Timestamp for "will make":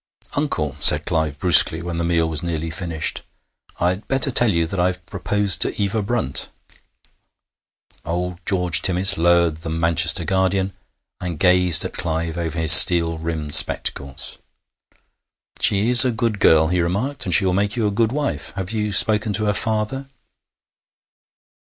17.45-17.75